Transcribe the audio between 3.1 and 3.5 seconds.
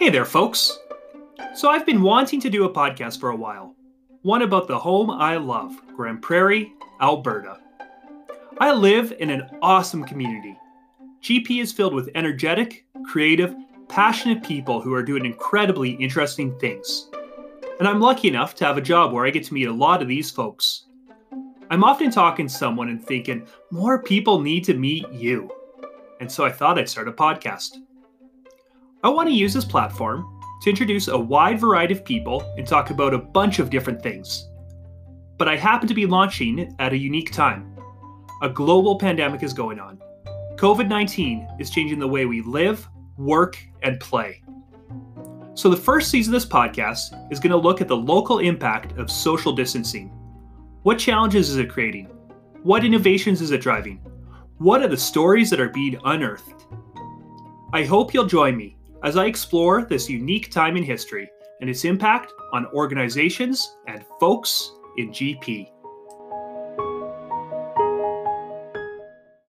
for a